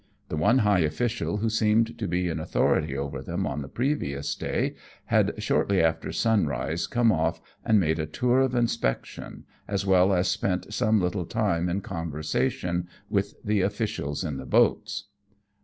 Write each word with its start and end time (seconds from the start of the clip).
The 0.29 0.35
one 0.35 0.57
high 0.65 0.79
official 0.79 1.37
who 1.37 1.49
seemed 1.51 1.99
to 1.99 2.07
be 2.07 2.27
in 2.27 2.39
authority 2.39 2.97
over 2.97 3.21
them 3.21 3.45
on 3.45 3.61
the 3.61 3.67
previous 3.69 4.33
day 4.33 4.73
had 5.05 5.31
shortly 5.37 5.79
after 5.83 6.11
sunrise 6.11 6.87
come 6.87 7.11
off 7.11 7.39
and 7.63 7.79
made 7.79 7.99
a 7.99 8.07
tour 8.07 8.39
of 8.41 8.55
inspection, 8.55 9.43
as 9.67 9.85
well 9.85 10.11
as 10.11 10.27
spent 10.27 10.73
some 10.73 10.99
little 10.99 11.27
time 11.27 11.69
in 11.69 11.81
conversation 11.81 12.87
with 13.11 13.35
the 13.43 13.61
officials 13.61 14.23
in 14.23 14.37
the 14.37 14.47
boats. 14.47 15.09